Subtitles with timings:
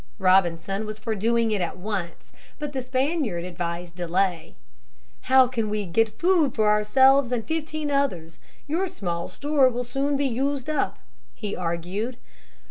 [0.17, 2.31] Robinson was for doing it at once.
[2.57, 4.55] But the Spaniard advised delay.
[5.29, 8.39] "How can we get food for ourselves and fifteen others?
[8.65, 10.97] Your small store will soon be used up,"
[11.35, 12.17] he argued.